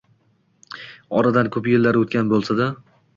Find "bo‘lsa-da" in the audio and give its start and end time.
2.33-2.69